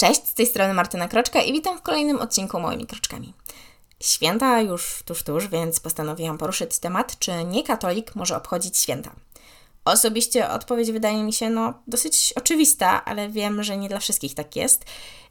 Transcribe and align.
Cześć, 0.00 0.26
z 0.26 0.34
tej 0.34 0.46
strony 0.46 0.74
Martyna 0.74 1.08
Kroczka 1.08 1.42
i 1.42 1.52
witam 1.52 1.78
w 1.78 1.82
kolejnym 1.82 2.20
odcinku 2.20 2.60
Moimi 2.60 2.86
Kroczkami. 2.86 3.34
Święta 4.02 4.60
już 4.60 5.02
tuż, 5.04 5.22
tuż, 5.22 5.48
więc 5.48 5.80
postanowiłam 5.80 6.38
poruszyć 6.38 6.78
temat, 6.78 7.18
czy 7.18 7.44
nie 7.44 7.62
katolik 7.62 8.14
może 8.14 8.36
obchodzić 8.36 8.78
święta. 8.78 9.10
Osobiście 9.84 10.48
odpowiedź 10.50 10.92
wydaje 10.92 11.22
mi 11.22 11.32
się 11.32 11.50
no 11.50 11.74
dosyć 11.86 12.32
oczywista, 12.36 13.04
ale 13.04 13.28
wiem, 13.28 13.62
że 13.62 13.76
nie 13.76 13.88
dla 13.88 13.98
wszystkich 13.98 14.34
tak 14.34 14.56
jest, 14.56 14.84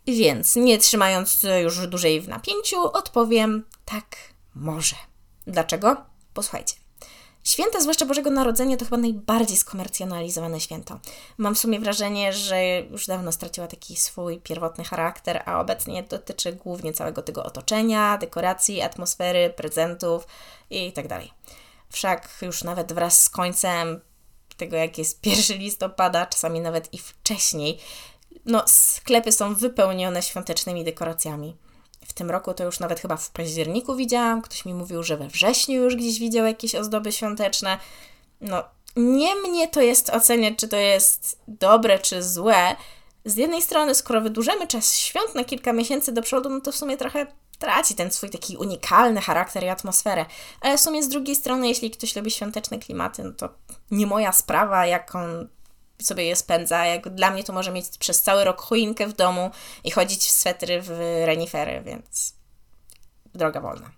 więc 0.07 0.55
nie 0.55 0.77
trzymając 0.77 1.45
już 1.63 1.87
dłużej 1.87 2.21
w 2.21 2.27
napięciu, 2.27 2.83
odpowiem 2.83 3.65
tak, 3.85 4.17
może. 4.55 4.95
Dlaczego? 5.47 5.97
Posłuchajcie. 6.33 6.75
Święta, 7.43 7.81
zwłaszcza 7.81 8.05
Bożego 8.05 8.29
Narodzenia, 8.29 8.77
to 8.77 8.85
chyba 8.85 8.97
najbardziej 8.97 9.57
skomercjonalizowane 9.57 10.59
święto. 10.59 10.99
Mam 11.37 11.55
w 11.55 11.59
sumie 11.59 11.79
wrażenie, 11.79 12.33
że 12.33 12.79
już 12.79 13.07
dawno 13.07 13.31
straciła 13.31 13.67
taki 13.67 13.95
swój 13.95 14.39
pierwotny 14.39 14.83
charakter, 14.83 15.43
a 15.45 15.59
obecnie 15.59 16.03
dotyczy 16.03 16.53
głównie 16.53 16.93
całego 16.93 17.21
tego 17.21 17.43
otoczenia, 17.43 18.17
dekoracji, 18.17 18.81
atmosfery, 18.81 19.53
prezentów 19.57 20.27
itd. 20.69 21.09
Tak 21.09 21.21
Wszak 21.89 22.29
już 22.41 22.63
nawet 22.63 22.93
wraz 22.93 23.23
z 23.23 23.29
końcem 23.29 24.01
tego, 24.57 24.77
jak 24.77 24.97
jest 24.97 25.25
1 25.25 25.57
listopada, 25.57 26.25
czasami 26.25 26.59
nawet 26.59 26.93
i 26.93 26.97
wcześniej, 26.97 27.79
no, 28.45 28.63
sklepy 28.67 29.31
są 29.31 29.55
wypełnione 29.55 30.21
świątecznymi 30.21 30.83
dekoracjami. 30.83 31.55
W 32.05 32.13
tym 32.13 32.31
roku 32.31 32.53
to 32.53 32.63
już 32.63 32.79
nawet 32.79 32.99
chyba 32.99 33.17
w 33.17 33.29
październiku 33.29 33.95
widziałam. 33.95 34.41
Ktoś 34.41 34.65
mi 34.65 34.73
mówił, 34.73 35.03
że 35.03 35.17
we 35.17 35.27
wrześniu 35.27 35.83
już 35.83 35.95
gdzieś 35.95 36.19
widział 36.19 36.45
jakieś 36.45 36.75
ozdoby 36.75 37.11
świąteczne. 37.11 37.77
No, 38.41 38.63
nie 38.95 39.35
mnie 39.35 39.67
to 39.67 39.81
jest 39.81 40.09
oceniać, 40.09 40.53
czy 40.57 40.67
to 40.67 40.77
jest 40.77 41.39
dobre, 41.47 41.99
czy 41.99 42.23
złe. 42.23 42.75
Z 43.25 43.35
jednej 43.35 43.61
strony, 43.61 43.95
skoro 43.95 44.21
wydłużymy 44.21 44.67
czas 44.67 44.95
świąt 44.95 45.35
na 45.35 45.43
kilka 45.43 45.73
miesięcy 45.73 46.11
do 46.11 46.21
przodu, 46.21 46.49
no 46.49 46.61
to 46.61 46.71
w 46.71 46.75
sumie 46.75 46.97
trochę 46.97 47.27
traci 47.59 47.95
ten 47.95 48.11
swój 48.11 48.29
taki 48.29 48.57
unikalny 48.57 49.21
charakter 49.21 49.63
i 49.63 49.67
atmosferę. 49.67 50.25
Ale 50.61 50.77
w 50.77 50.81
sumie 50.81 51.03
z 51.03 51.09
drugiej 51.09 51.35
strony, 51.35 51.67
jeśli 51.67 51.91
ktoś 51.91 52.15
lubi 52.15 52.31
świąteczne 52.31 52.79
klimaty, 52.79 53.23
no 53.23 53.31
to 53.31 53.49
nie 53.91 54.07
moja 54.07 54.31
sprawa, 54.31 54.85
jak 54.85 55.15
on 55.15 55.47
sobie 56.01 56.23
je 56.23 56.35
spędza. 56.35 56.85
Jak 56.85 57.09
dla 57.09 57.31
mnie 57.31 57.43
to 57.43 57.53
może 57.53 57.71
mieć 57.71 57.97
przez 57.99 58.21
cały 58.21 58.43
rok 58.43 58.61
choinkę 58.61 59.07
w 59.07 59.13
domu 59.13 59.51
i 59.83 59.91
chodzić 59.91 60.25
w 60.25 60.31
swetry 60.31 60.81
w 60.81 60.89
renifery, 61.25 61.81
więc 61.85 62.33
droga 63.35 63.61
wolna. 63.61 63.91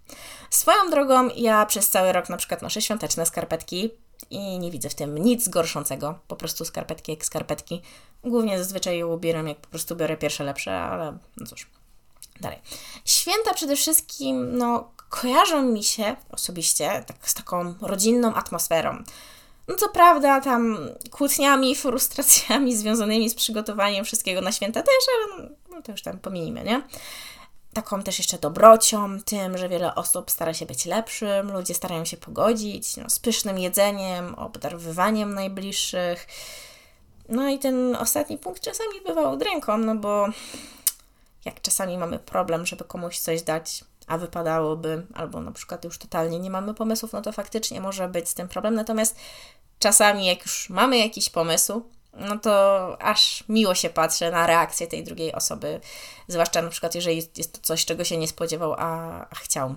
Swoją 0.50 0.90
drogą 0.90 1.30
ja 1.36 1.66
przez 1.66 1.90
cały 1.90 2.12
rok 2.12 2.30
na 2.30 2.38
przykład 2.38 2.62
noszę 2.62 2.82
świąteczne 2.82 3.26
skarpetki 3.26 3.92
i 4.30 4.60
nie 4.60 4.72
widzę 4.72 4.90
w 4.90 4.96
tym 4.96 5.18
nic 5.18 5.50
gorszącego. 5.50 6.20
Po 6.28 6.36
prostu 6.36 6.66
skarpetki 6.66 7.12
jak 7.12 7.26
skarpetki. 7.26 7.82
Głównie 8.24 8.58
zazwyczaj 8.58 8.98
je 8.98 9.08
ubieram, 9.08 9.48
jak 9.48 9.58
po 9.58 9.68
prostu 9.68 9.96
biorę 9.96 10.18
pierwsze 10.18 10.44
lepsze, 10.44 10.78
ale 10.78 11.18
no 11.38 11.46
cóż. 11.46 11.68
Dalej. 12.42 12.60
Święta 13.06 13.54
przede 13.54 13.76
wszystkim, 13.76 14.58
no, 14.58 14.92
kojarzą 15.10 15.62
mi 15.62 15.84
się 15.84 16.16
osobiście 16.30 17.04
tak, 17.08 17.30
z 17.30 17.34
taką 17.34 17.74
rodzinną 17.82 18.34
atmosferą. 18.34 19.04
No 19.72 19.78
co 19.78 19.90
prawda, 19.90 20.42
tam 20.42 20.78
kłótniami, 21.12 21.76
frustracjami 21.76 22.76
związanymi 22.78 23.30
z 23.30 23.36
przygotowaniem 23.36 24.06
wszystkiego 24.06 24.42
na 24.42 24.52
święta 24.52 24.82
też, 24.82 24.96
ale 25.16 25.44
no, 25.44 25.56
no 25.70 25.82
to 25.82 25.92
już 25.92 26.02
tam 26.02 26.20
pominimy, 26.20 26.64
nie? 26.64 26.82
Taką 27.74 28.04
też 28.04 28.18
jeszcze 28.18 28.38
dobrocią, 28.38 29.20
tym, 29.26 29.58
że 29.58 29.70
wiele 29.70 29.96
osób 29.96 30.32
stara 30.32 30.54
się 30.54 30.66
być 30.66 30.86
lepszym, 30.86 31.54
ludzie 31.54 31.74
starają 31.74 32.06
się 32.06 32.18
pogodzić 32.18 32.98
no, 32.98 33.10
z 33.10 33.20
pysznym 33.20 33.60
jedzeniem, 33.60 34.36
obdarowywaniem 34.36 35.34
najbliższych. 35.34 36.28
No 37.30 37.50
i 37.50 37.60
ten 37.60 37.96
ostatni 37.96 38.38
punkt 38.38 38.62
czasami 38.64 39.02
bywał 39.08 39.40
ręką, 39.40 39.78
no 39.78 39.96
bo 39.96 40.28
jak 41.46 41.62
czasami 41.62 41.98
mamy 41.98 42.20
problem, 42.20 42.66
żeby 42.66 42.84
komuś 42.84 43.20
coś 43.20 43.42
dać, 43.42 43.84
a 44.08 44.18
wypadałoby, 44.18 45.06
albo 45.14 45.42
na 45.42 45.52
przykład 45.52 45.86
już 45.86 45.98
totalnie 45.98 46.40
nie 46.40 46.50
mamy 46.50 46.74
pomysłów, 46.74 47.14
no 47.14 47.22
to 47.22 47.32
faktycznie 47.32 47.82
może 47.82 48.08
być 48.08 48.30
z 48.30 48.34
tym 48.34 48.48
problem. 48.48 48.76
Natomiast 48.76 49.16
czasami, 49.82 50.26
jak 50.26 50.42
już 50.42 50.70
mamy 50.70 50.98
jakiś 50.98 51.30
pomysł, 51.30 51.82
no 52.14 52.40
to 52.40 52.98
aż 53.02 53.44
miło 53.50 53.76
się 53.76 53.90
patrzy 53.90 54.32
na 54.32 54.48
reakcję 54.48 54.88
tej 54.88 55.04
drugiej 55.04 55.34
osoby, 55.34 55.82
zwłaszcza 56.28 56.62
na 56.62 56.70
przykład, 56.70 56.96
jeżeli 56.96 57.18
jest 57.38 57.54
to 57.54 57.60
coś, 57.62 57.86
czego 57.86 58.04
się 58.04 58.18
nie 58.18 58.28
spodziewał, 58.28 58.74
a, 58.78 59.22
a 59.30 59.36
chciał. 59.36 59.76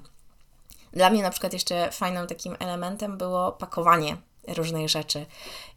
Dla 0.92 1.10
mnie 1.10 1.22
na 1.22 1.30
przykład 1.30 1.52
jeszcze 1.52 1.90
fajnym 1.92 2.26
takim 2.26 2.56
elementem 2.58 3.18
było 3.18 3.52
pakowanie 3.52 4.16
różnych 4.48 4.88
rzeczy. 4.88 5.26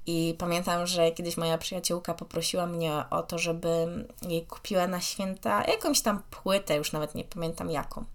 I 0.06 0.36
pamiętam, 0.38 0.88
że 0.88 1.12
kiedyś 1.12 1.38
moja 1.38 1.58
przyjaciółka 1.58 2.14
poprosiła 2.14 2.66
mnie 2.66 3.04
o 3.10 3.24
to, 3.24 3.40
żeby 3.40 3.70
jej 4.22 4.46
kupiła 4.46 4.88
na 4.88 5.02
święta 5.02 5.64
jakąś 5.64 6.02
tam 6.02 6.24
płytę, 6.30 6.76
już 6.76 6.92
nawet 6.92 7.16
nie 7.16 7.24
pamiętam 7.24 7.72
jaką. 7.72 8.06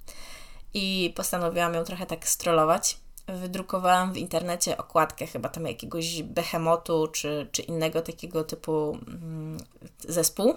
I 0.75 1.13
postanowiłam 1.17 1.75
ją 1.75 1.85
trochę 1.85 2.07
tak 2.07 2.29
strollować. 2.29 2.99
Wydrukowałam 3.27 4.13
w 4.13 4.17
internecie 4.17 4.77
okładkę 4.77 5.27
chyba 5.27 5.49
tam 5.49 5.67
jakiegoś 5.67 6.23
behemotu 6.23 7.09
czy, 7.13 7.49
czy 7.53 7.63
innego 7.63 8.03
takiego 8.03 8.45
typu 8.45 8.99
mm, 9.09 9.59
zespół. 9.99 10.55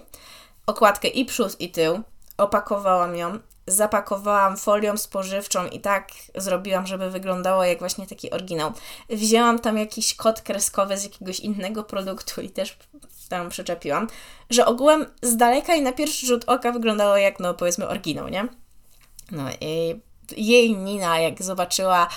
Okładkę 0.66 1.08
i 1.08 1.26
przód 1.26 1.62
i 1.62 1.72
tył. 1.72 2.02
Opakowałam 2.38 3.16
ją 3.16 3.40
zapakowałam 3.68 4.58
folią 4.58 4.98
spożywczą 4.98 5.68
i 5.68 5.80
tak 5.80 6.10
zrobiłam, 6.36 6.88
żeby 6.88 7.10
wyglądało 7.10 7.64
jak 7.64 7.80
właśnie 7.80 8.08
taki 8.08 8.32
oryginał. 8.32 8.72
Wzięłam 9.10 9.60
tam 9.60 9.78
jakiś 9.78 10.16
kod 10.16 10.42
kreskowy 10.42 10.98
z 10.98 11.04
jakiegoś 11.04 11.40
innego 11.40 11.84
produktu 11.84 12.42
i 12.42 12.50
też 12.50 12.78
tam 13.30 13.50
przyczepiłam, 13.50 14.08
że 14.50 14.66
ogółem 14.66 15.06
z 15.22 15.38
daleka 15.38 15.76
i 15.76 15.82
na 15.82 15.94
pierwszy 15.94 16.26
rzut 16.26 16.44
oka 16.48 16.72
wyglądało 16.72 17.18
jak, 17.18 17.40
no 17.40 17.54
powiedzmy, 17.54 17.88
oryginał, 17.88 18.28
nie? 18.28 18.48
No 19.32 19.44
i 19.62 20.02
jej 20.38 20.78
Nina, 20.78 21.20
jak 21.20 21.44
zobaczyła 21.44 22.08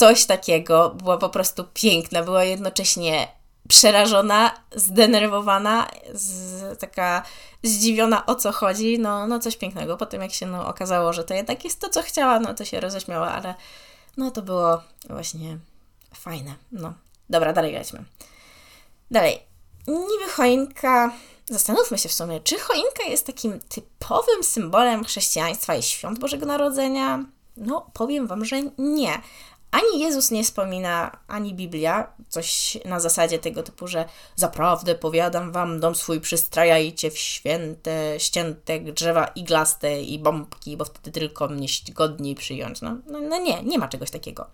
coś 0.00 0.24
takiego, 0.24 0.90
była 0.90 1.18
po 1.18 1.28
prostu 1.28 1.64
piękna, 1.74 2.22
była 2.22 2.44
jednocześnie 2.44 3.28
przerażona, 3.68 4.54
zdenerwowana, 4.74 5.88
z, 6.12 6.78
taka 6.78 7.22
zdziwiona 7.62 8.26
o 8.26 8.34
co 8.34 8.52
chodzi, 8.52 8.98
no, 8.98 9.26
no 9.26 9.38
coś 9.38 9.56
pięknego. 9.56 9.96
Potem 9.96 10.22
jak 10.22 10.32
się 10.32 10.46
no, 10.46 10.66
okazało, 10.68 11.12
że 11.12 11.24
to 11.24 11.34
jednak 11.34 11.64
jest 11.64 11.80
to, 11.80 11.88
co 11.88 12.02
chciała, 12.02 12.40
no 12.40 12.54
to 12.54 12.64
się 12.64 12.80
roześmiała, 12.80 13.32
ale 13.32 13.54
no 14.16 14.30
to 14.30 14.42
było 14.42 14.82
właśnie 15.08 15.58
fajne. 16.14 16.54
No, 16.72 16.94
dobra, 17.30 17.52
dalej 17.52 17.72
lećmy. 17.72 18.04
Dalej. 19.10 19.38
Niby 19.86 20.32
choinka, 20.36 21.12
zastanówmy 21.50 21.98
się 21.98 22.08
w 22.08 22.12
sumie, 22.12 22.40
czy 22.40 22.58
choinka 22.58 23.04
jest 23.08 23.26
takim 23.26 23.60
typowym 23.60 24.44
symbolem 24.44 25.04
chrześcijaństwa 25.04 25.74
i 25.74 25.82
świąt 25.82 26.18
Bożego 26.18 26.46
Narodzenia? 26.46 27.24
No, 27.56 27.90
powiem 27.92 28.26
Wam, 28.26 28.44
że 28.44 28.62
nie. 28.78 29.20
Ani 29.70 30.00
Jezus 30.00 30.30
nie 30.30 30.44
wspomina, 30.44 31.18
ani 31.28 31.54
Biblia, 31.54 32.12
coś 32.28 32.78
na 32.84 33.00
zasadzie 33.00 33.38
tego 33.38 33.62
typu, 33.62 33.88
że 33.88 34.04
zaprawdę 34.36 34.94
powiadam 34.94 35.52
wam, 35.52 35.80
dom 35.80 35.94
swój 35.94 36.20
przystrajajcie 36.20 37.10
w 37.10 37.18
święte, 37.18 38.14
ścięte 38.18 38.80
drzewa 38.80 39.26
iglaste 39.26 40.02
i 40.02 40.18
bombki, 40.18 40.76
bo 40.76 40.84
wtedy 40.84 41.10
tylko 41.20 41.48
mnie 41.48 41.66
godniej 41.94 42.34
przyjąć. 42.34 42.80
No, 42.80 42.96
no, 43.06 43.20
no 43.20 43.38
nie, 43.38 43.62
nie 43.62 43.78
ma 43.78 43.88
czegoś 43.88 44.10
takiego. 44.10 44.46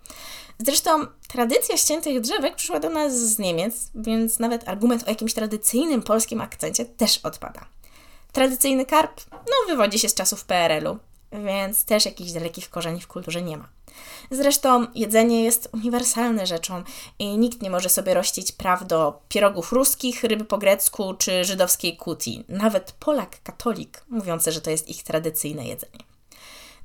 Zresztą 0.59 1.05
tradycja 1.27 1.77
ściętych 1.77 2.21
drzewek 2.21 2.55
przyszła 2.55 2.79
do 2.79 2.89
nas 2.89 3.19
z 3.19 3.39
Niemiec, 3.39 3.91
więc 3.95 4.39
nawet 4.39 4.69
argument 4.69 5.03
o 5.03 5.09
jakimś 5.09 5.33
tradycyjnym 5.33 6.01
polskim 6.01 6.41
akcencie 6.41 6.85
też 6.85 7.17
odpada. 7.17 7.65
Tradycyjny 8.31 8.85
karp, 8.85 9.21
no, 9.31 9.67
wywodzi 9.67 9.99
się 9.99 10.09
z 10.09 10.13
czasów 10.13 10.45
PRL-u, 10.45 10.97
więc 11.31 11.85
też 11.85 12.05
jakichś 12.05 12.31
dalekich 12.31 12.69
korzeni 12.69 13.01
w 13.01 13.07
kulturze 13.07 13.41
nie 13.41 13.57
ma. 13.57 13.76
Zresztą 14.31 14.87
jedzenie 14.95 15.43
jest 15.43 15.69
uniwersalne 15.73 16.47
rzeczą 16.47 16.83
i 17.19 17.37
nikt 17.37 17.61
nie 17.61 17.69
może 17.69 17.89
sobie 17.89 18.13
rościć 18.13 18.51
praw 18.51 18.87
do 18.87 19.21
pierogów 19.29 19.71
ruskich, 19.71 20.23
ryby 20.23 20.45
po 20.45 20.57
grecku 20.57 21.13
czy 21.13 21.45
żydowskiej 21.45 21.97
kuti. 21.97 22.43
Nawet 22.49 22.91
Polak, 22.91 23.43
katolik, 23.43 24.03
mówiący, 24.09 24.51
że 24.51 24.61
to 24.61 24.69
jest 24.69 24.89
ich 24.89 25.03
tradycyjne 25.03 25.67
jedzenie. 25.67 25.99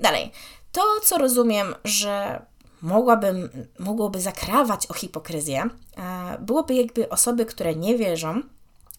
Dalej, 0.00 0.32
to 0.72 0.82
co 1.02 1.18
rozumiem, 1.18 1.74
że 1.84 2.42
mogłabym, 2.82 3.66
mogłoby 3.78 4.20
zakrawać 4.20 4.86
o 4.86 4.94
hipokryzję, 4.94 5.68
e, 5.96 6.38
byłoby 6.40 6.74
jakby 6.74 7.08
osoby, 7.08 7.46
które 7.46 7.74
nie 7.74 7.98
wierzą, 7.98 8.42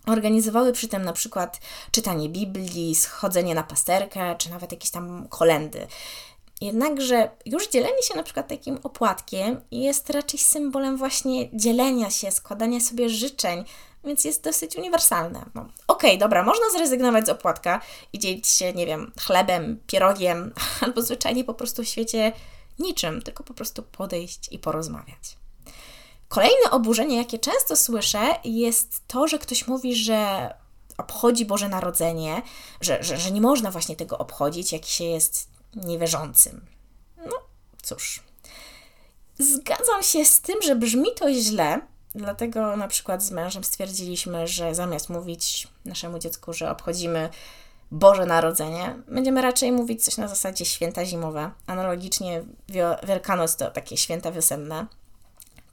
organizowały 0.07 0.73
przy 0.73 0.87
tym 0.87 1.03
na 1.03 1.13
przykład 1.13 1.59
czytanie 1.91 2.29
Biblii, 2.29 2.95
schodzenie 2.95 3.55
na 3.55 3.63
pasterkę, 3.63 4.35
czy 4.37 4.49
nawet 4.49 4.71
jakieś 4.71 4.89
tam 4.91 5.27
kolendy. 5.27 5.87
Jednakże 6.63 7.29
już 7.45 7.67
dzielenie 7.67 8.03
się 8.03 8.15
na 8.15 8.23
przykład 8.23 8.47
takim 8.47 8.79
opłatkiem 8.83 9.61
jest 9.71 10.09
raczej 10.09 10.39
symbolem 10.39 10.97
właśnie 10.97 11.57
dzielenia 11.57 12.09
się, 12.09 12.31
składania 12.31 12.79
sobie 12.79 13.09
życzeń, 13.09 13.63
więc 14.03 14.25
jest 14.25 14.43
dosyć 14.43 14.75
uniwersalne. 14.75 15.45
No, 15.55 15.61
Okej, 15.61 15.71
okay, 15.87 16.17
dobra, 16.17 16.43
można 16.43 16.69
zrezygnować 16.69 17.25
z 17.25 17.29
opłatka 17.29 17.81
i 18.13 18.19
dzielić 18.19 18.47
się, 18.47 18.73
nie 18.73 18.85
wiem, 18.85 19.11
chlebem, 19.21 19.79
pierogiem, 19.87 20.53
albo 20.81 21.01
zwyczajnie 21.01 21.43
po 21.43 21.53
prostu 21.53 21.83
w 21.83 21.87
świecie 21.87 22.31
niczym, 22.79 23.21
tylko 23.21 23.43
po 23.43 23.53
prostu 23.53 23.83
podejść 23.83 24.51
i 24.51 24.59
porozmawiać. 24.59 25.37
Kolejne 26.27 26.71
oburzenie, 26.71 27.17
jakie 27.17 27.39
często 27.39 27.75
słyszę, 27.75 28.35
jest 28.43 29.01
to, 29.07 29.27
że 29.27 29.39
ktoś 29.39 29.67
mówi, 29.67 29.95
że 29.95 30.49
obchodzi 30.97 31.45
Boże 31.45 31.69
Narodzenie, 31.69 32.41
że, 32.81 33.03
że, 33.03 33.17
że 33.17 33.31
nie 33.31 33.41
można 33.41 33.71
właśnie 33.71 33.95
tego 33.95 34.17
obchodzić, 34.17 34.73
jak 34.73 34.85
się 34.85 35.03
jest 35.03 35.52
niewierzącym. 35.75 36.65
No 37.17 37.35
cóż. 37.83 38.23
Zgadzam 39.39 40.03
się 40.03 40.25
z 40.25 40.41
tym, 40.41 40.61
że 40.61 40.75
brzmi 40.75 41.07
to 41.15 41.33
źle, 41.33 41.81
dlatego 42.15 42.77
na 42.77 42.87
przykład 42.87 43.23
z 43.23 43.31
mężem 43.31 43.63
stwierdziliśmy, 43.63 44.47
że 44.47 44.75
zamiast 44.75 45.09
mówić 45.09 45.67
naszemu 45.85 46.19
dziecku, 46.19 46.53
że 46.53 46.71
obchodzimy 46.71 47.29
Boże 47.91 48.25
Narodzenie, 48.25 48.95
będziemy 49.07 49.41
raczej 49.41 49.71
mówić 49.71 50.03
coś 50.03 50.17
na 50.17 50.27
zasadzie 50.27 50.65
święta 50.65 51.05
zimowe. 51.05 51.51
Analogicznie 51.67 52.43
Wielkanoc 53.07 53.55
to 53.55 53.71
takie 53.71 53.97
święta 53.97 54.31
wiosenne. 54.31 54.87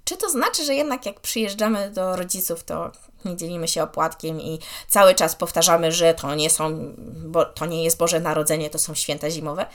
Czy 0.05 0.17
to 0.17 0.31
znaczy, 0.31 0.65
że 0.65 0.75
jednak 0.75 1.07
jak 1.07 1.21
przyjeżdżamy 1.21 1.91
do 1.91 2.17
rodziców, 2.17 2.65
to 2.65 2.93
nie 3.25 3.37
dzielimy 3.37 3.69
się 3.69 3.83
opłatkiem 3.83 4.41
i 4.41 4.59
cały 4.89 5.15
czas 5.15 5.37
powtarzamy, 5.37 5.93
że 5.93 6.15
to 6.15 6.35
nie 6.35 6.51
są, 6.51 6.95
bo 7.27 7.45
to 7.45 7.67
nie 7.67 7.85
jest 7.85 7.99
Boże 7.99 8.21
Narodzenie, 8.21 8.71
to 8.71 8.79
są 8.79 8.95
święta 8.95 9.31
zimowe? 9.31 9.67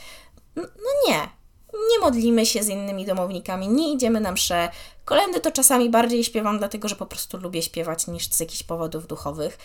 No 0.56 0.64
nie. 1.08 1.28
Nie 1.90 1.98
modlimy 2.00 2.46
się 2.46 2.62
z 2.62 2.68
innymi 2.68 3.06
domownikami, 3.06 3.68
nie 3.68 3.92
idziemy 3.92 4.20
na 4.20 4.32
msze. 4.32 4.68
Kolendy 5.04 5.40
to 5.40 5.50
czasami 5.50 5.90
bardziej 5.90 6.24
śpiewam, 6.24 6.58
dlatego 6.58 6.88
że 6.88 6.96
po 6.96 7.06
prostu 7.06 7.38
lubię 7.38 7.62
śpiewać 7.62 8.06
niż 8.06 8.30
z 8.30 8.40
jakichś 8.40 8.62
powodów 8.62 9.06
duchowych 9.06 9.58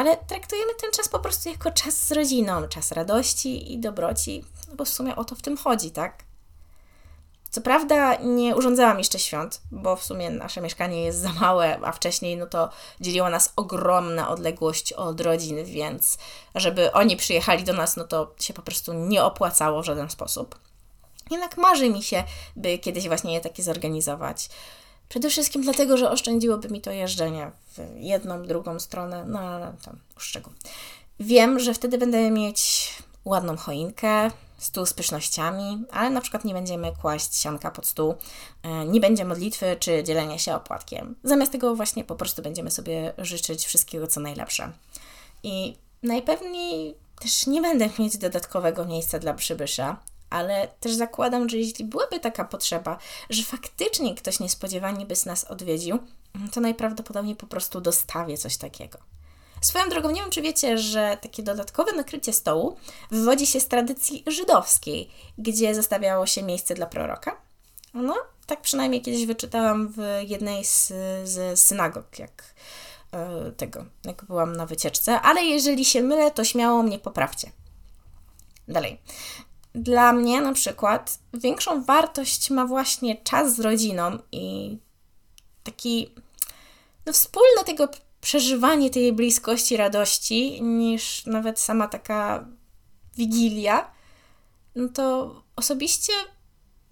ale 0.00 0.16
traktujemy 0.16 0.74
ten 0.74 0.90
czas 0.90 1.08
po 1.08 1.18
prostu 1.18 1.48
jako 1.48 1.70
czas 1.70 2.06
z 2.06 2.12
rodziną, 2.12 2.68
czas 2.68 2.92
radości 2.92 3.72
i 3.72 3.78
dobroci, 3.78 4.44
no 4.68 4.74
bo 4.76 4.84
w 4.84 4.88
sumie 4.88 5.16
o 5.16 5.24
to 5.24 5.34
w 5.34 5.42
tym 5.42 5.56
chodzi, 5.56 5.90
tak? 5.90 6.24
Co 7.50 7.60
prawda 7.60 8.14
nie 8.14 8.56
urządzałam 8.56 8.98
jeszcze 8.98 9.18
świąt, 9.18 9.60
bo 9.70 9.96
w 9.96 10.04
sumie 10.04 10.30
nasze 10.30 10.60
mieszkanie 10.60 11.04
jest 11.04 11.18
za 11.18 11.32
małe, 11.32 11.80
a 11.82 11.92
wcześniej 11.92 12.36
no 12.36 12.46
to 12.46 12.70
dzieliła 13.00 13.30
nas 13.30 13.52
ogromna 13.56 14.28
odległość 14.28 14.92
od 14.92 15.20
rodzin, 15.20 15.64
więc 15.64 16.18
żeby 16.54 16.92
oni 16.92 17.16
przyjechali 17.16 17.64
do 17.64 17.72
nas, 17.72 17.96
no 17.96 18.04
to 18.04 18.34
się 18.40 18.54
po 18.54 18.62
prostu 18.62 18.92
nie 18.92 19.24
opłacało 19.24 19.82
w 19.82 19.86
żaden 19.86 20.10
sposób. 20.10 20.58
Jednak 21.30 21.56
marzy 21.56 21.90
mi 21.90 22.02
się, 22.02 22.24
by 22.56 22.78
kiedyś 22.78 23.08
właśnie 23.08 23.34
je 23.34 23.40
takie 23.40 23.62
zorganizować. 23.62 24.48
Przede 25.08 25.30
wszystkim 25.30 25.62
dlatego, 25.62 25.96
że 25.96 26.10
oszczędziłoby 26.10 26.68
mi 26.68 26.80
to 26.80 26.90
jeżdżenie 26.90 27.50
w 27.72 27.78
jedną, 27.96 28.42
drugą 28.42 28.80
stronę, 28.80 29.24
no 29.28 29.38
ale 29.38 29.72
tam 29.84 29.98
czego. 30.32 30.50
Wiem, 31.20 31.58
że 31.60 31.74
wtedy 31.74 31.98
będziemy 31.98 32.30
mieć 32.30 32.92
ładną 33.24 33.56
choinkę, 33.56 34.30
stół 34.60 34.86
z 34.86 34.94
pysznościami, 34.94 35.84
ale 35.90 36.10
na 36.10 36.20
przykład 36.20 36.44
nie 36.44 36.54
będziemy 36.54 36.92
kłaść 37.00 37.36
sianka 37.36 37.70
pod 37.70 37.86
stół, 37.86 38.14
e, 38.62 38.84
nie 38.84 39.00
będzie 39.00 39.24
modlitwy 39.24 39.76
czy 39.80 40.04
dzielenia 40.04 40.38
się 40.38 40.54
opłatkiem. 40.54 41.14
Zamiast 41.24 41.52
tego 41.52 41.76
właśnie 41.76 42.04
po 42.04 42.16
prostu 42.16 42.42
będziemy 42.42 42.70
sobie 42.70 43.12
życzyć 43.18 43.66
wszystkiego, 43.66 44.06
co 44.06 44.20
najlepsze. 44.20 44.72
I 45.42 45.76
najpewniej 46.02 46.94
też 47.20 47.46
nie 47.46 47.62
będę 47.62 47.88
mieć 47.98 48.18
dodatkowego 48.18 48.84
miejsca 48.84 49.18
dla 49.18 49.34
przybysza, 49.34 49.96
ale 50.30 50.68
też 50.80 50.92
zakładam, 50.92 51.48
że 51.48 51.56
jeśli 51.56 51.84
byłaby 51.84 52.20
taka 52.20 52.44
potrzeba, 52.44 52.98
że 53.30 53.42
faktycznie 53.42 54.14
ktoś 54.14 54.40
niespodziewanie 54.40 55.06
by 55.06 55.16
z 55.16 55.26
nas 55.26 55.44
odwiedził, 55.44 55.98
to 56.52 56.60
najprawdopodobniej 56.60 57.36
po 57.36 57.46
prostu 57.46 57.80
dostawię 57.80 58.36
coś 58.36 58.56
takiego. 58.56 58.98
Swoją 59.60 59.88
drogą, 59.88 60.10
nie 60.10 60.20
wiem 60.20 60.30
czy 60.30 60.42
wiecie, 60.42 60.78
że 60.78 61.18
takie 61.22 61.42
dodatkowe 61.42 61.92
nakrycie 61.92 62.32
stołu 62.32 62.76
wywodzi 63.10 63.46
się 63.46 63.60
z 63.60 63.68
tradycji 63.68 64.24
żydowskiej, 64.26 65.10
gdzie 65.38 65.74
zostawiało 65.74 66.26
się 66.26 66.42
miejsce 66.42 66.74
dla 66.74 66.86
proroka. 66.86 67.40
No, 67.94 68.14
tak 68.46 68.60
przynajmniej 68.60 69.02
kiedyś 69.02 69.26
wyczytałam 69.26 69.88
w 69.88 69.98
jednej 70.28 70.64
z, 70.64 70.88
z 71.24 71.60
synagog, 71.60 72.18
jak 72.18 72.54
e, 73.12 73.52
tego, 73.52 73.84
jak 74.04 74.24
byłam 74.24 74.56
na 74.56 74.66
wycieczce, 74.66 75.20
ale 75.20 75.44
jeżeli 75.44 75.84
się 75.84 76.02
mylę, 76.02 76.30
to 76.30 76.44
śmiało 76.44 76.82
mnie 76.82 76.98
poprawcie. 76.98 77.50
Dalej 78.68 78.98
dla 79.74 80.12
mnie 80.12 80.40
na 80.40 80.52
przykład 80.52 81.18
większą 81.34 81.84
wartość 81.84 82.50
ma 82.50 82.66
właśnie 82.66 83.16
czas 83.16 83.56
z 83.56 83.60
rodziną 83.60 84.18
i 84.32 84.76
taki 85.62 86.14
no, 87.06 87.12
wspólne 87.12 87.64
tego 87.66 87.88
przeżywanie 88.20 88.90
tej 88.90 89.12
bliskości, 89.12 89.76
radości, 89.76 90.62
niż 90.62 91.26
nawet 91.26 91.60
sama 91.60 91.88
taka 91.88 92.46
wigilia, 93.16 93.90
no 94.74 94.88
to 94.88 95.34
osobiście 95.56 96.12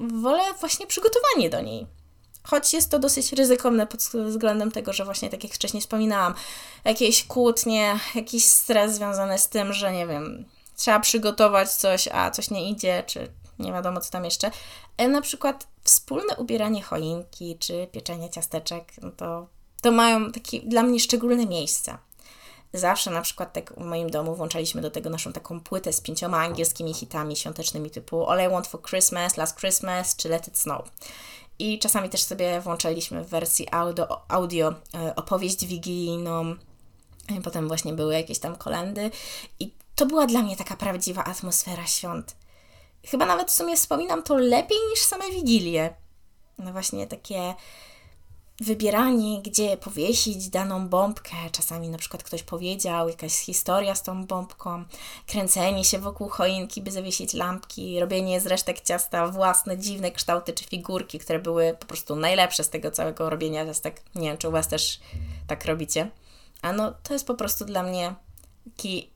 wolę 0.00 0.42
właśnie 0.60 0.86
przygotowanie 0.86 1.50
do 1.50 1.60
niej. 1.60 1.86
Choć 2.42 2.72
jest 2.72 2.90
to 2.90 2.98
dosyć 2.98 3.32
ryzykowne 3.32 3.86
pod 3.86 4.00
względem 4.00 4.72
tego, 4.72 4.92
że 4.92 5.04
właśnie 5.04 5.30
tak 5.30 5.44
jak 5.44 5.52
wcześniej 5.52 5.80
wspominałam, 5.80 6.34
jakieś 6.84 7.24
kłótnie, 7.24 7.98
jakiś 8.14 8.44
stres 8.44 8.94
związany 8.94 9.38
z 9.38 9.48
tym, 9.48 9.72
że 9.72 9.92
nie 9.92 10.06
wiem, 10.06 10.44
trzeba 10.76 11.00
przygotować 11.00 11.70
coś, 11.70 12.08
a 12.08 12.30
coś 12.30 12.50
nie 12.50 12.70
idzie, 12.70 13.04
czy 13.06 13.28
nie 13.58 13.72
wiadomo 13.72 14.00
co 14.00 14.10
tam 14.10 14.24
jeszcze. 14.24 14.50
E, 14.96 15.08
na 15.08 15.20
przykład 15.20 15.66
wspólne 15.84 16.36
ubieranie 16.36 16.82
choinki, 16.82 17.58
czy 17.58 17.86
pieczenie 17.92 18.30
ciasteczek, 18.30 18.92
no 19.02 19.10
to, 19.10 19.46
to 19.82 19.92
mają 19.92 20.32
takie 20.32 20.60
dla 20.60 20.82
mnie 20.82 21.00
szczególne 21.00 21.46
miejsce. 21.46 21.98
Zawsze 22.72 23.10
na 23.10 23.22
przykład 23.22 23.52
tak 23.52 23.72
w 23.72 23.84
moim 23.84 24.10
domu 24.10 24.34
włączaliśmy 24.34 24.82
do 24.82 24.90
tego 24.90 25.10
naszą 25.10 25.32
taką 25.32 25.60
płytę 25.60 25.92
z 25.92 26.00
pięcioma 26.00 26.38
angielskimi 26.38 26.94
hitami 26.94 27.36
świątecznymi 27.36 27.90
typu 27.90 28.28
All 28.30 28.46
I 28.46 28.48
Want 28.50 28.66
For 28.66 28.82
Christmas, 28.82 29.36
Last 29.36 29.58
Christmas 29.58 30.16
czy 30.16 30.28
Let 30.28 30.48
It 30.48 30.58
Snow. 30.58 30.88
I 31.58 31.78
czasami 31.78 32.08
też 32.08 32.22
sobie 32.22 32.60
włączaliśmy 32.60 33.24
w 33.24 33.28
wersji 33.28 33.66
audio, 33.70 34.20
audio 34.28 34.74
e, 34.94 35.14
opowieść 35.16 35.66
wigilijną, 35.66 36.54
potem 37.44 37.68
właśnie 37.68 37.92
były 37.92 38.14
jakieś 38.14 38.38
tam 38.38 38.56
kolendy 38.56 39.10
i 39.60 39.72
to 39.94 40.06
była 40.06 40.26
dla 40.26 40.42
mnie 40.42 40.56
taka 40.56 40.76
prawdziwa 40.76 41.24
atmosfera 41.24 41.86
świąt. 41.86 42.36
Chyba 43.06 43.26
nawet 43.26 43.50
w 43.50 43.54
sumie 43.54 43.76
wspominam 43.76 44.22
to 44.22 44.36
lepiej 44.36 44.78
niż 44.90 45.00
same 45.00 45.30
wigilie. 45.30 45.94
No 46.58 46.72
właśnie 46.72 47.06
takie 47.06 47.54
wybieranie, 48.60 49.42
gdzie 49.42 49.76
powiesić 49.76 50.48
daną 50.48 50.88
bombkę. 50.88 51.36
Czasami 51.52 51.88
na 51.88 51.98
przykład 51.98 52.22
ktoś 52.22 52.42
powiedział, 52.42 53.08
jakaś 53.08 53.32
historia 53.32 53.94
z 53.94 54.02
tą 54.02 54.26
bombką, 54.26 54.84
kręcenie 55.26 55.84
się 55.84 55.98
wokół 55.98 56.28
choinki, 56.28 56.82
by 56.82 56.90
zawiesić 56.90 57.34
lampki, 57.34 58.00
robienie 58.00 58.40
z 58.40 58.46
resztek 58.46 58.80
ciasta 58.80 59.28
własne 59.28 59.78
dziwne 59.78 60.10
kształty 60.10 60.52
czy 60.52 60.64
figurki, 60.64 61.18
które 61.18 61.38
były 61.38 61.76
po 61.80 61.86
prostu 61.86 62.16
najlepsze 62.16 62.64
z 62.64 62.70
tego 62.70 62.90
całego 62.90 63.30
robienia 63.30 63.66
ciastek. 63.66 64.02
Nie 64.14 64.28
wiem, 64.28 64.38
czy 64.38 64.48
u 64.48 64.50
Was 64.50 64.68
też 64.68 65.00
tak 65.46 65.64
robicie. 65.64 66.10
A 66.62 66.72
no, 66.72 66.94
to 67.02 67.12
jest 67.12 67.26
po 67.26 67.34
prostu 67.34 67.64
dla 67.64 67.82
mnie 67.82 68.14
taki 68.64 69.10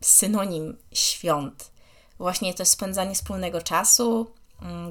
synonim 0.00 0.76
świąt. 0.92 1.72
Właśnie 2.18 2.54
to 2.54 2.64
spędzanie 2.64 3.14
wspólnego 3.14 3.62
czasu, 3.62 4.32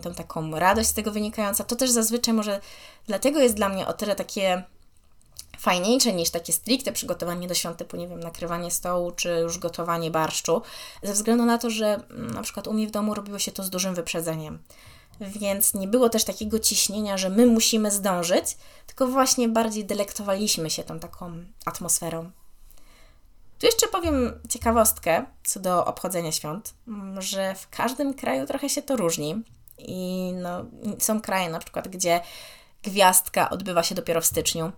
tą 0.03 0.13
taką 0.13 0.59
radość 0.59 0.89
z 0.89 0.93
tego 0.93 1.11
wynikająca, 1.11 1.63
to 1.63 1.75
też 1.75 1.89
zazwyczaj 1.89 2.33
może 2.33 2.59
dlatego 3.07 3.39
jest 3.39 3.55
dla 3.55 3.69
mnie 3.69 3.87
o 3.87 3.93
tyle 3.93 4.15
takie 4.15 4.63
fajniejsze 5.61 6.13
niż 6.13 6.29
takie 6.29 6.53
stricte 6.53 6.91
przygotowanie 6.91 7.47
do 7.47 7.53
świąt, 7.53 7.77
typu, 7.77 7.97
nie 7.97 8.07
wiem, 8.07 8.19
nakrywanie 8.19 8.71
stołu 8.71 9.11
czy 9.11 9.29
już 9.29 9.57
gotowanie 9.57 10.11
barszczu, 10.11 10.61
ze 11.03 11.13
względu 11.13 11.45
na 11.45 11.57
to, 11.57 11.69
że 11.69 11.85
mm, 12.09 12.31
na 12.31 12.41
przykład 12.41 12.67
u 12.67 12.73
mnie 12.73 12.87
w 12.87 12.91
domu 12.91 13.13
robiło 13.13 13.39
się 13.39 13.51
to 13.51 13.63
z 13.63 13.69
dużym 13.69 13.95
wyprzedzeniem. 13.95 14.59
Więc 15.21 15.73
nie 15.73 15.87
było 15.87 16.09
też 16.09 16.23
takiego 16.23 16.59
ciśnienia, 16.59 17.17
że 17.17 17.29
my 17.29 17.45
musimy 17.45 17.91
zdążyć, 17.91 18.57
tylko 18.87 19.07
właśnie 19.07 19.49
bardziej 19.49 19.85
delektowaliśmy 19.85 20.69
się 20.69 20.83
tą 20.83 20.99
taką 20.99 21.33
atmosferą. 21.65 22.31
Tu 23.59 23.65
jeszcze 23.65 23.87
powiem 23.87 24.39
ciekawostkę 24.49 25.25
co 25.43 25.59
do 25.59 25.85
obchodzenia 25.85 26.31
świąt, 26.31 26.73
że 27.17 27.55
w 27.55 27.69
każdym 27.69 28.13
kraju 28.13 28.45
trochę 28.45 28.69
się 28.69 28.81
to 28.81 28.95
różni. 28.95 29.43
I 29.87 30.31
no, 30.33 30.65
są 30.99 31.21
kraje 31.21 31.49
na 31.49 31.59
przykład, 31.59 31.87
gdzie 31.87 32.21
gwiazdka 32.83 33.49
odbywa 33.49 33.83
się 33.83 33.95
dopiero 33.95 34.21
w 34.21 34.25
styczniu, 34.25 34.71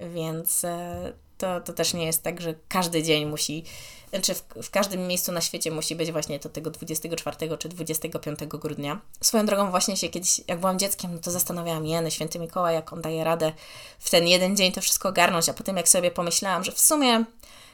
więc 0.00 0.64
e, 0.64 1.12
to, 1.38 1.60
to 1.60 1.72
też 1.72 1.94
nie 1.94 2.06
jest 2.06 2.22
tak, 2.22 2.40
że 2.40 2.54
każdy 2.68 3.02
dzień 3.02 3.26
musi, 3.26 3.64
znaczy 4.10 4.34
w, 4.34 4.42
w 4.62 4.70
każdym 4.70 5.06
miejscu 5.06 5.32
na 5.32 5.40
świecie 5.40 5.70
musi 5.70 5.96
być 5.96 6.12
właśnie 6.12 6.40
to 6.40 6.48
tego 6.48 6.70
24 6.70 7.58
czy 7.58 7.68
25 7.68 8.38
grudnia. 8.48 9.00
Swoją 9.20 9.46
drogą 9.46 9.70
właśnie 9.70 9.96
się 9.96 10.08
kiedyś, 10.08 10.40
jak 10.48 10.60
byłam 10.60 10.78
dzieckiem, 10.78 11.14
no 11.14 11.20
to 11.20 11.30
zastanawiałam, 11.30 11.86
jeny, 11.86 12.10
święty 12.10 12.38
Mikołaj, 12.38 12.74
jak 12.74 12.92
on 12.92 13.02
daje 13.02 13.24
radę 13.24 13.52
w 13.98 14.10
ten 14.10 14.26
jeden 14.26 14.56
dzień 14.56 14.72
to 14.72 14.80
wszystko 14.80 15.08
ogarnąć, 15.08 15.48
a 15.48 15.54
potem 15.54 15.76
jak 15.76 15.88
sobie 15.88 16.10
pomyślałam, 16.10 16.64
że 16.64 16.72
w 16.72 16.80
sumie 16.80 17.24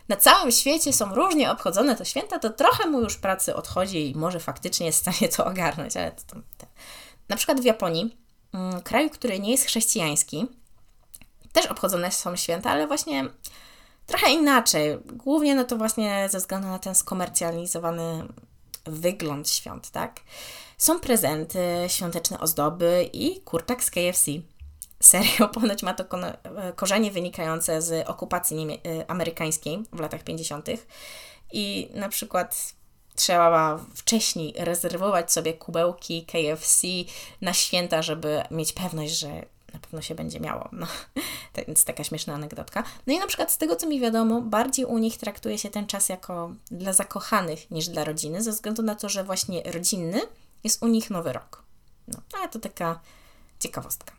na 0.09 0.17
całym 0.17 0.53
świecie 0.53 0.93
są 0.93 1.15
różnie 1.15 1.51
obchodzone 1.51 1.97
te 1.97 2.05
święta, 2.05 2.39
to 2.39 2.51
trochę 2.51 2.87
mu 2.87 3.01
już 3.01 3.17
pracy 3.17 3.55
odchodzi 3.55 4.11
i 4.11 4.15
może 4.15 4.41
faktycznie 4.41 4.87
jest 4.87 4.99
w 4.99 5.03
stanie 5.03 5.33
to 5.33 5.45
ogarnąć. 5.45 5.97
Ale 5.97 6.11
to, 6.11 6.37
to, 6.58 6.58
Na 7.29 7.37
przykład 7.37 7.61
w 7.61 7.65
Japonii, 7.65 8.17
mm, 8.53 8.83
kraju, 8.83 9.11
który 9.11 9.41
nie 9.41 9.51
jest 9.51 9.65
chrześcijański, 9.65 10.47
też 11.53 11.67
obchodzone 11.67 12.13
są 12.13 12.37
święta, 12.37 12.71
ale 12.71 12.87
właśnie 12.87 13.25
trochę 14.07 14.31
inaczej. 14.31 14.99
Głównie 15.05 15.55
no 15.55 15.65
to 15.65 15.77
właśnie 15.77 16.29
ze 16.31 16.39
względu 16.39 16.69
na 16.69 16.79
ten 16.79 16.95
skomercjalizowany 16.95 18.29
wygląd 18.85 19.51
świąt, 19.51 19.91
tak? 19.91 20.21
Są 20.79 21.01
prezenty, 21.01 21.59
świąteczne 21.89 22.41
ozdoby 22.41 23.11
i 23.13 23.41
kurczak 23.41 23.85
z 23.85 23.91
KFC. 23.91 24.31
Serio, 25.01 25.49
ponoć 25.55 25.83
ma 25.83 25.95
to 25.95 26.05
korzenie 26.77 27.11
wynikające 27.11 27.83
z 27.83 28.09
okupacji 28.09 28.81
amerykańskiej 29.09 29.83
w 29.93 30.01
latach 30.01 30.23
50. 30.23 30.69
I 31.53 31.91
na 31.95 32.09
przykład 32.09 32.75
trzeba 33.19 33.85
wcześniej 33.95 34.55
rezerwować 34.57 35.33
sobie 35.33 35.55
kubełki 35.55 36.27
KFC 36.27 36.87
na 37.41 37.53
święta, 37.53 38.03
żeby 38.03 38.43
mieć 38.51 38.73
pewność, 38.73 39.19
że 39.19 39.29
na 39.73 39.79
pewno 39.79 40.03
się 40.03 40.15
będzie 40.15 40.41
miało. 40.41 40.69
No, 40.73 40.87
to 41.53 41.61
jest 41.69 41.87
taka 41.87 42.05
śmieszna 42.05 42.35
anegdotka. 42.35 42.85
No 43.07 43.15
i 43.15 43.19
na 43.19 43.27
przykład 43.27 43.53
z 43.53 43.59
tego, 43.59 43.77
co 43.77 43.87
mi 43.87 44.01
wiadomo, 44.01 44.41
bardziej 44.41 44.85
u 44.85 44.99
nich 44.99 45.19
traktuje 45.19 45.59
się 45.59 45.71
ten 45.71 45.87
czas 45.87 46.09
jako 46.09 46.53
dla 46.71 46.93
zakochanych 46.93 47.71
niż 47.71 47.89
dla 47.89 48.05
rodziny, 48.05 48.43
ze 48.43 48.51
względu 48.51 48.83
na 48.83 48.95
to, 48.95 49.09
że 49.09 49.25
właśnie 49.25 49.63
rodzinny 49.63 50.21
jest 50.65 50.83
u 50.83 50.87
nich 50.87 51.11
nowy 51.11 51.33
rok. 51.33 51.63
No, 52.09 52.19
ale 52.39 52.49
to 52.49 52.59
taka 52.59 53.01
ciekawostka. 53.61 54.13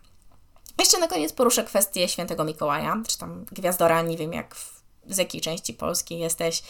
Jeszcze 0.79 0.99
na 0.99 1.07
koniec 1.07 1.33
poruszę 1.33 1.63
kwestię 1.63 2.09
świętego 2.09 2.43
Mikołaja, 2.43 3.01
czy 3.07 3.17
tam 3.17 3.45
gwiazdora, 3.51 4.01
nie 4.01 4.17
wiem 4.17 4.33
jak 4.33 4.55
w 4.55 4.78
z 5.09 5.17
jakiej 5.17 5.41
części 5.41 5.73
Polski 5.73 6.19
jesteś. 6.19 6.63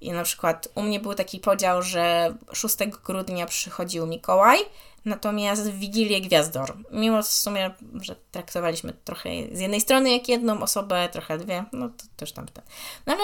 I 0.00 0.12
na 0.12 0.22
przykład 0.22 0.68
u 0.74 0.82
mnie 0.82 1.00
był 1.00 1.14
taki 1.14 1.40
podział, 1.40 1.82
że 1.82 2.34
6 2.52 2.76
grudnia 3.04 3.46
przychodził 3.46 4.06
Mikołaj, 4.06 4.58
natomiast 5.04 5.70
w 5.70 5.78
Wigilię 5.78 6.20
Gwiazdor. 6.20 6.76
Mimo 6.90 7.22
w 7.22 7.26
sumie, 7.26 7.70
że 8.00 8.16
traktowaliśmy 8.32 8.92
trochę 9.04 9.30
z 9.52 9.60
jednej 9.60 9.80
strony 9.80 10.12
jak 10.12 10.28
jedną 10.28 10.62
osobę, 10.62 11.08
trochę 11.12 11.38
dwie, 11.38 11.64
no 11.72 11.88
to 11.88 12.04
też 12.16 12.32
tam 12.32 12.48
ten. 12.48 12.64
No 13.06 13.12
ale 13.12 13.22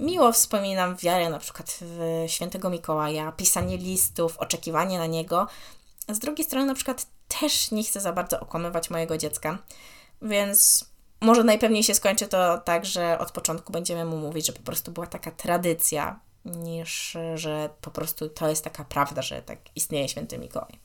miło 0.00 0.32
wspominam 0.32 0.96
wiarę 0.96 1.30
na 1.30 1.38
przykład 1.38 1.78
w 1.80 2.24
świętego 2.26 2.70
Mikołaja, 2.70 3.32
pisanie 3.32 3.76
listów, 3.76 4.38
oczekiwanie 4.38 4.98
na 4.98 5.06
niego. 5.06 5.46
Z 6.08 6.18
drugiej 6.18 6.46
strony 6.46 6.66
na 6.66 6.74
przykład 6.74 7.06
też 7.40 7.70
nie 7.70 7.84
chcę 7.84 8.00
za 8.00 8.12
bardzo 8.12 8.40
okłamywać 8.40 8.90
mojego 8.90 9.18
dziecka, 9.18 9.58
więc 10.22 10.84
może 11.22 11.44
najpewniej 11.44 11.82
się 11.82 11.94
skończy 11.94 12.28
to 12.28 12.58
tak, 12.58 12.84
że 12.84 13.18
od 13.18 13.32
początku 13.32 13.72
będziemy 13.72 14.04
mu 14.04 14.16
mówić, 14.16 14.46
że 14.46 14.52
po 14.52 14.62
prostu 14.62 14.92
była 14.92 15.06
taka 15.06 15.30
tradycja, 15.30 16.20
niż 16.44 17.16
że 17.34 17.70
po 17.80 17.90
prostu 17.90 18.28
to 18.28 18.48
jest 18.48 18.64
taka 18.64 18.84
prawda, 18.84 19.22
że 19.22 19.42
tak 19.42 19.58
istnieje 19.76 20.08
święty 20.08 20.38
Mikołaj. 20.38 20.78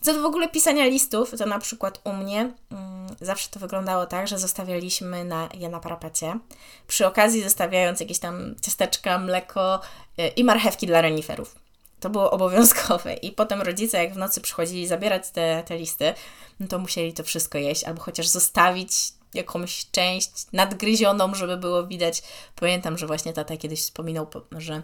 Co 0.00 0.14
do 0.14 0.22
w 0.22 0.24
ogóle 0.24 0.48
pisania 0.48 0.84
listów, 0.84 1.30
to 1.38 1.46
na 1.46 1.58
przykład 1.58 2.00
u 2.04 2.12
mnie 2.12 2.52
mm, 2.70 3.16
zawsze 3.20 3.48
to 3.50 3.60
wyglądało 3.60 4.06
tak, 4.06 4.28
że 4.28 4.38
zostawialiśmy 4.38 5.24
na, 5.24 5.48
je 5.54 5.68
na 5.68 5.80
parapecie, 5.80 6.38
przy 6.86 7.06
okazji 7.06 7.42
zostawiając 7.42 8.00
jakieś 8.00 8.18
tam 8.18 8.54
ciasteczka, 8.60 9.18
mleko 9.18 9.80
y, 10.18 10.28
i 10.28 10.44
marchewki 10.44 10.86
dla 10.86 11.00
reniferów. 11.00 11.54
To 12.00 12.10
było 12.10 12.30
obowiązkowe 12.30 13.14
i 13.14 13.32
potem 13.32 13.62
rodzice 13.62 14.04
jak 14.04 14.14
w 14.14 14.16
nocy 14.16 14.40
przychodzili 14.40 14.86
zabierać 14.86 15.30
te, 15.30 15.62
te 15.66 15.78
listy, 15.78 16.14
no 16.60 16.66
to 16.66 16.78
musieli 16.78 17.12
to 17.12 17.24
wszystko 17.24 17.58
jeść 17.58 17.84
albo 17.84 18.02
chociaż 18.02 18.26
zostawić 18.26 18.92
jakąś 19.34 19.86
część 19.90 20.30
nadgryzioną, 20.52 21.34
żeby 21.34 21.56
było 21.56 21.86
widać. 21.86 22.22
Pamiętam, 22.54 22.98
że 22.98 23.06
właśnie 23.06 23.32
tata 23.32 23.56
kiedyś 23.56 23.80
wspominał, 23.80 24.26
że 24.58 24.82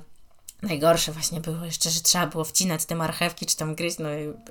najgorsze 0.63 1.13
właśnie 1.13 1.41
było 1.41 1.65
jeszcze, 1.65 1.91
że 1.91 2.01
trzeba 2.01 2.27
było 2.27 2.45
wcinać 2.45 2.85
te 2.85 2.95
marchewki, 2.95 3.47
czy 3.47 3.57
tam 3.57 3.75
gryźć, 3.75 3.99
no 3.99 4.09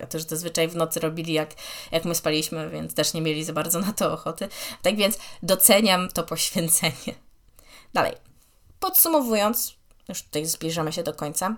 to, 0.10 0.20
że 0.20 0.26
zazwyczaj 0.26 0.68
w 0.68 0.76
nocy 0.76 1.00
robili, 1.00 1.34
jak, 1.34 1.54
jak 1.92 2.06
my 2.06 2.16
spaliśmy, 2.16 2.70
więc 2.70 2.94
też 2.94 3.14
nie 3.14 3.22
mieli 3.22 3.44
za 3.44 3.54
bardzo 3.54 3.80
na 3.80 3.94
to 3.94 4.14
ochoty. 4.14 4.50
Tak 4.82 4.96
więc 4.96 5.18
doceniam 5.44 6.10
to 6.10 6.24
poświęcenie. 6.24 7.16
Dalej. 7.94 8.14
Podsumowując, 8.80 9.76
już 10.10 10.22
tutaj 10.22 10.46
zbliżamy 10.46 10.94
się 10.94 11.04
do 11.04 11.14
końca, 11.14 11.58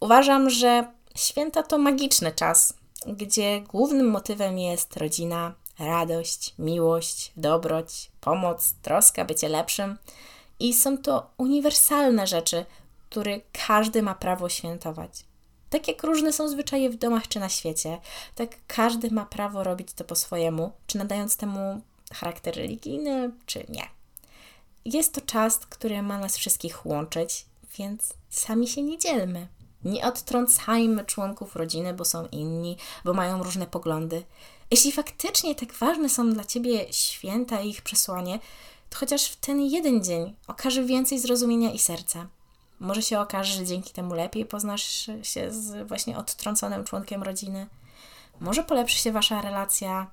uważam, 0.00 0.50
że 0.50 0.92
święta 1.16 1.62
to 1.62 1.78
magiczny 1.78 2.32
czas, 2.32 2.74
gdzie 3.06 3.60
głównym 3.60 4.10
motywem 4.10 4.58
jest 4.58 4.96
rodzina, 4.96 5.54
radość, 5.78 6.54
miłość, 6.58 7.32
dobroć, 7.36 8.10
pomoc, 8.20 8.74
troska, 8.82 9.24
bycie 9.24 9.48
lepszym. 9.48 9.98
I 10.60 10.74
są 10.74 10.98
to 10.98 11.30
uniwersalne 11.36 12.26
rzeczy, 12.26 12.64
które 13.10 13.40
każdy 13.66 14.02
ma 14.02 14.14
prawo 14.14 14.48
świętować. 14.48 15.24
Tak 15.70 15.88
jak 15.88 16.02
różne 16.02 16.32
są 16.32 16.48
zwyczaje 16.48 16.90
w 16.90 16.96
domach 16.96 17.28
czy 17.28 17.40
na 17.40 17.48
świecie, 17.48 18.00
tak 18.34 18.56
każdy 18.66 19.10
ma 19.10 19.26
prawo 19.26 19.64
robić 19.64 19.92
to 19.92 20.04
po 20.04 20.14
swojemu, 20.14 20.72
czy 20.86 20.98
nadając 20.98 21.36
temu 21.36 21.80
charakter 22.12 22.56
religijny, 22.56 23.30
czy 23.46 23.66
nie. 23.68 23.88
Jest 24.84 25.14
to 25.14 25.20
czas, 25.20 25.58
który 25.58 26.02
ma 26.02 26.18
nas 26.18 26.36
wszystkich 26.36 26.86
łączyć, 26.86 27.46
więc 27.78 28.14
sami 28.30 28.68
się 28.68 28.82
nie 28.82 28.98
dzielmy. 28.98 29.48
Nie 29.84 30.06
odtrącajmy 30.06 31.04
członków 31.04 31.56
rodziny, 31.56 31.94
bo 31.94 32.04
są 32.04 32.26
inni, 32.26 32.76
bo 33.04 33.14
mają 33.14 33.42
różne 33.42 33.66
poglądy. 33.66 34.22
Jeśli 34.74 34.92
faktycznie 34.92 35.54
tak 35.54 35.72
ważne 35.72 36.08
są 36.08 36.30
dla 36.30 36.44
Ciebie 36.44 36.92
święta 36.92 37.60
i 37.60 37.68
ich 37.68 37.82
przesłanie, 37.82 38.38
to 38.90 38.98
chociaż 38.98 39.28
w 39.28 39.36
ten 39.36 39.60
jeden 39.60 40.04
dzień 40.04 40.34
okaże 40.46 40.84
więcej 40.84 41.18
zrozumienia 41.18 41.72
i 41.72 41.78
serca. 41.78 42.26
Może 42.80 43.02
się 43.02 43.20
okaże, 43.20 43.54
że 43.54 43.66
dzięki 43.66 43.92
temu 43.92 44.14
lepiej 44.14 44.46
poznasz 44.46 45.10
się 45.22 45.50
z 45.52 45.88
właśnie 45.88 46.18
odtrąconym 46.18 46.84
członkiem 46.84 47.22
rodziny. 47.22 47.66
Może 48.40 48.62
polepszy 48.62 48.98
się 48.98 49.12
Wasza 49.12 49.42
relacja, 49.42 50.10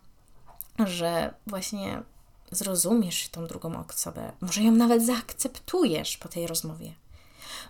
że 0.85 1.33
właśnie 1.47 2.03
zrozumiesz 2.51 3.29
tą 3.29 3.47
drugą 3.47 3.85
osobę. 3.89 4.31
Może 4.41 4.61
ją 4.63 4.71
nawet 4.71 5.05
zaakceptujesz 5.05 6.17
po 6.17 6.29
tej 6.29 6.47
rozmowie. 6.47 6.93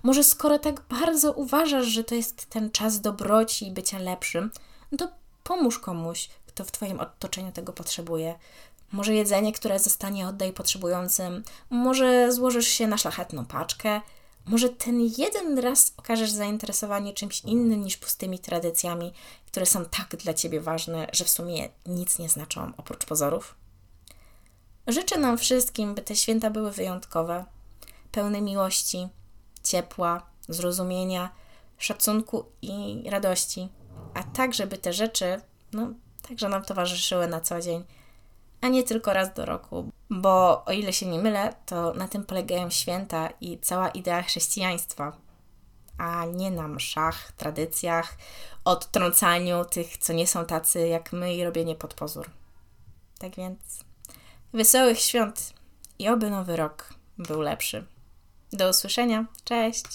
Może 0.04 0.24
skoro 0.24 0.60
tak 0.60 0.82
bardzo 0.90 1.34
uważasz, 1.34 1.86
że 1.86 2.04
to 2.04 2.16
jest 2.16 2.46
ten 2.46 2.72
czas 2.72 3.02
dobroci 3.02 3.68
i 3.68 3.72
bycia 3.72 4.00
lepszym, 4.00 4.52
no 4.92 4.98
to 4.98 5.22
pomóż 5.44 5.80
komuś, 5.80 6.30
kto 6.54 6.66
w 6.66 6.72
Twoim 6.72 7.00
otoczeniu 7.00 7.52
tego 7.52 7.74
potrzebuje. 7.74 8.36
Może 8.92 9.14
jedzenie, 9.14 9.52
które 9.52 9.80
zostanie 9.80 10.28
oddaj 10.28 10.54
potrzebującym, 10.54 11.44
może 11.70 12.32
złożysz 12.32 12.68
się 12.68 12.88
na 12.88 12.98
szlachetną 12.98 13.46
paczkę, 13.46 14.02
może 14.46 14.70
ten 14.70 15.02
jeden 15.18 15.60
raz 15.60 15.94
okażesz 15.98 16.32
zainteresowanie 16.32 17.14
czymś 17.14 17.42
innym 17.42 17.84
niż 17.84 17.98
pustymi 17.98 18.40
tradycjami, 18.40 19.14
które 19.48 19.66
są 19.66 19.86
tak 19.86 20.16
dla 20.16 20.34
Ciebie 20.34 20.62
ważne, 20.62 21.08
że 21.14 21.26
w 21.26 21.30
sumie 21.30 21.70
nic 21.86 22.20
nie 22.20 22.30
znaczą 22.30 22.72
oprócz 22.78 23.06
pozorów. 23.06 23.56
Życzę 24.88 25.18
nam 25.18 25.38
wszystkim, 25.38 25.96
by 25.96 26.02
te 26.02 26.16
święta 26.16 26.50
były 26.50 26.72
wyjątkowe, 26.72 27.46
pełne 28.12 28.42
miłości, 28.42 29.08
ciepła, 29.64 30.26
zrozumienia, 30.50 31.30
szacunku 31.78 32.46
i 32.62 33.04
radości, 33.10 33.70
a 34.14 34.24
tak, 34.24 34.54
żeby 34.54 34.78
te 34.78 34.94
rzeczy, 34.94 35.42
no, 35.74 35.94
także 36.32 36.50
nam 36.50 36.64
towarzyszyły 36.64 37.28
na 37.28 37.42
co 37.42 37.62
dzień, 37.62 37.84
a 38.62 38.68
nie 38.68 38.84
tylko 38.84 39.14
raz 39.14 39.34
do 39.34 39.46
roku. 39.46 39.92
Bo 40.10 40.66
o 40.66 40.72
ile 40.72 40.94
się 40.94 41.06
nie 41.06 41.20
mylę, 41.20 41.54
to 41.66 41.94
na 41.94 42.08
tym 42.08 42.26
polegają 42.26 42.70
święta 42.70 43.30
i 43.42 43.60
cała 43.60 43.90
idea 43.90 44.22
chrześcijaństwa, 44.22 45.18
a 45.98 46.26
nie 46.26 46.52
na 46.52 46.68
mszach, 46.68 47.32
tradycjach, 47.32 48.18
odtrącaniu 48.66 49.66
tych, 49.66 49.98
co 49.98 50.14
nie 50.14 50.28
są 50.28 50.46
tacy 50.46 50.88
jak 50.88 51.14
my 51.14 51.36
i 51.36 51.44
robienie 51.44 51.76
pod 51.76 51.94
pozór. 51.94 52.30
Tak 53.20 53.36
więc 53.36 53.60
wesołych 54.54 55.00
świąt 55.00 55.54
i 56.00 56.10
oby 56.10 56.30
nowy 56.30 56.56
rok 56.56 56.94
był 57.18 57.42
lepszy. 57.42 57.86
Do 58.52 58.70
usłyszenia. 58.70 59.26
Cześć! 59.44 59.84